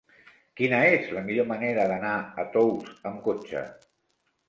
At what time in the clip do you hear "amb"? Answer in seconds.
3.11-3.25